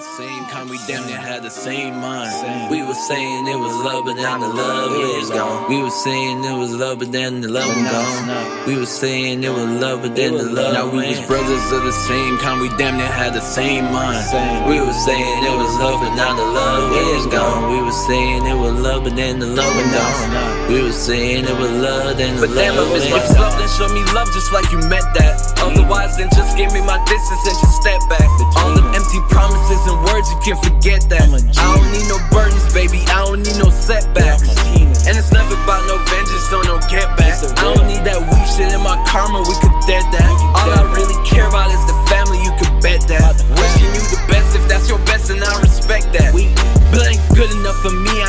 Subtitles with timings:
[0.00, 2.70] the same kind, we damn near had the same mind.
[2.70, 5.68] We were saying it was love, but then the love is gone.
[5.68, 8.66] We were saying it was love, but then the love was gone.
[8.66, 10.72] We were saying it was love, but then the love.
[10.72, 14.24] Now we was brothers of the same kind, we damn near had the same mind.
[14.64, 17.68] We were saying it was love, but now the love is gone.
[17.76, 20.72] We were saying it was love, but then the love was gone.
[20.72, 23.52] We were saying it was love, then the But love damn, I miss is gone.
[23.52, 25.36] love, then show me love just like you meant that.
[25.60, 25.76] Mm.
[25.76, 27.99] Otherwise, then just give me my distance and just step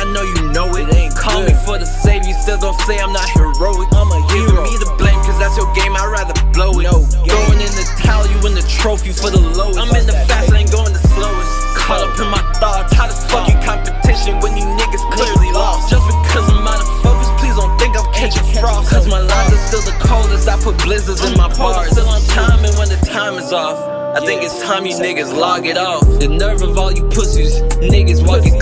[0.02, 0.90] I know you know it.
[1.14, 3.86] Call me for the save, you still don't say I'm not heroic.
[3.94, 6.90] I'm a Giving me the blame, cause that's your game, I'd rather blow it.
[6.90, 9.78] Throwing in the towel, you win the trophy for the lowest.
[9.78, 11.78] I'm in the fast lane, going the slowest.
[11.78, 15.86] Caught up in my thoughts, how the fuck you competition when you niggas clearly lost?
[15.86, 18.90] Just because I'm out of focus, please don't think I'm catching frost.
[18.90, 21.94] Cause my lines are still the coldest, I put blizzards in my bars.
[21.94, 23.78] Still on time, and when the time is off.
[24.12, 26.04] I think it's time you niggas log it off.
[26.20, 28.60] The nerve of all you pussies, niggas walking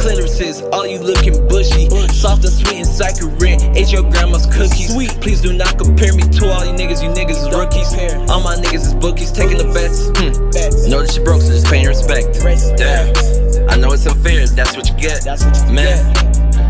[0.72, 3.61] all you looking bushy, soft and sweet and saccharine.
[3.77, 4.92] Ate your grandma's cookies.
[4.92, 7.02] Sweet, please do not compare me to all you niggas.
[7.02, 7.91] You niggas is rookies.
[8.30, 10.08] All my niggas is bookies, taking the bets.
[10.19, 10.91] Hmm.
[10.91, 12.41] Know that you broke, so just pay respect.
[12.77, 14.47] Damn, I know it's unfair.
[14.47, 15.25] That's what you get.
[15.70, 15.98] Man,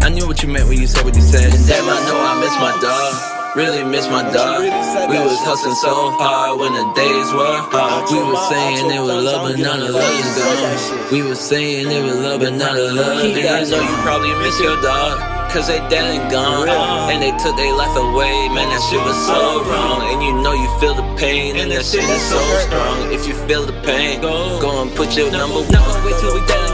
[0.03, 1.53] I knew what you meant when you said what you said.
[1.53, 3.40] And damn, I know I miss my dog.
[3.57, 4.63] Really miss my dog.
[5.11, 8.07] We was hustling so hard when the days were hard.
[8.07, 11.11] We was saying it was love, but now the love is gone.
[11.11, 13.51] We was saying it was love, but now the love is gone.
[13.51, 15.19] I know you probably miss your dog.
[15.51, 16.69] Cause they dead and gone.
[17.11, 18.47] And they took their life away.
[18.55, 19.99] Man, that shit was so wrong.
[20.15, 21.57] And you know you feel the pain.
[21.57, 23.11] And that shit is so strong.
[23.11, 25.75] If you feel the pain, go and put your number one.
[25.75, 26.71] Gonna wait till we dead